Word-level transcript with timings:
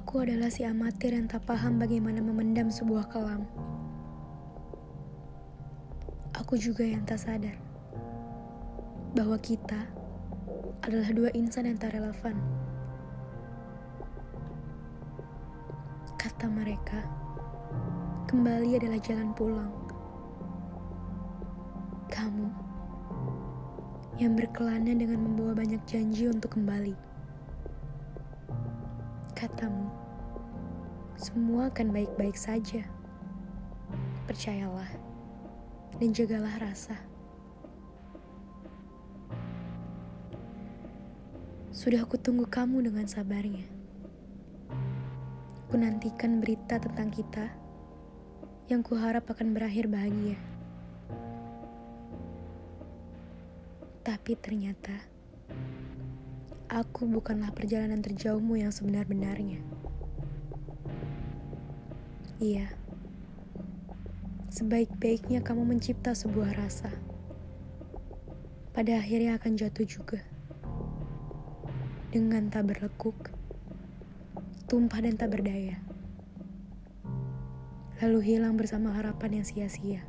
Aku 0.00 0.24
adalah 0.24 0.48
si 0.48 0.64
amatir 0.64 1.12
yang 1.12 1.28
tak 1.28 1.44
paham 1.44 1.76
bagaimana 1.76 2.24
memendam 2.24 2.72
sebuah 2.72 3.12
kelam. 3.12 3.44
Aku 6.32 6.56
juga 6.56 6.88
yang 6.88 7.04
tak 7.04 7.20
sadar 7.20 7.52
bahwa 9.12 9.36
kita 9.36 9.76
adalah 10.80 11.04
dua 11.12 11.28
insan 11.36 11.68
yang 11.68 11.76
tak 11.76 11.92
relevan. 11.92 12.32
Kata 16.16 16.48
mereka, 16.48 17.04
kembali 18.24 18.80
adalah 18.80 19.00
jalan 19.04 19.36
pulang. 19.36 19.72
Kamu 22.08 22.48
yang 24.16 24.32
berkelana 24.32 24.96
dengan 24.96 25.28
membawa 25.28 25.60
banyak 25.60 25.84
janji 25.84 26.24
untuk 26.24 26.56
kembali. 26.56 27.09
Katamu, 29.40 29.88
semua 31.16 31.72
akan 31.72 31.96
baik-baik 31.96 32.36
saja. 32.36 32.84
Percayalah 34.28 34.92
dan 35.96 36.12
jagalah 36.12 36.60
rasa. 36.60 36.92
Sudah 41.72 42.04
kutunggu 42.04 42.44
kamu 42.52 42.92
dengan 42.92 43.08
sabarnya. 43.08 43.64
Ku 45.72 45.80
nantikan 45.80 46.44
berita 46.44 46.76
tentang 46.76 47.08
kita 47.08 47.48
yang 48.68 48.84
kuharap 48.84 49.24
akan 49.24 49.56
berakhir 49.56 49.88
bahagia. 49.88 50.36
Tapi 54.04 54.36
ternyata 54.36 55.00
aku 56.70 57.10
bukanlah 57.10 57.50
perjalanan 57.50 57.98
terjauhmu 57.98 58.54
yang 58.54 58.70
sebenar-benarnya. 58.70 59.58
Iya, 62.38 62.70
sebaik-baiknya 64.54 65.42
kamu 65.42 65.66
mencipta 65.66 66.14
sebuah 66.14 66.54
rasa, 66.54 66.94
pada 68.70 69.02
akhirnya 69.02 69.34
akan 69.36 69.58
jatuh 69.58 69.84
juga. 69.84 70.22
Dengan 72.14 72.46
tak 72.54 72.70
berlekuk, 72.70 73.34
tumpah 74.70 75.02
dan 75.02 75.18
tak 75.18 75.34
berdaya. 75.34 75.82
Lalu 77.98 78.18
hilang 78.24 78.54
bersama 78.54 78.94
harapan 78.94 79.42
yang 79.42 79.46
sia-sia. 79.46 80.06